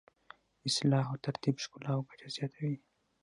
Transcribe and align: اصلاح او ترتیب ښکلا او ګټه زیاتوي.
اصلاح 0.67 1.05
او 1.11 1.17
ترتیب 1.25 1.55
ښکلا 1.63 1.91
او 1.97 2.01
ګټه 2.09 2.27
زیاتوي. 2.35 2.75